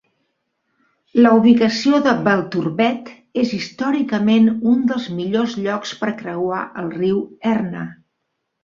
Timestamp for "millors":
5.21-5.55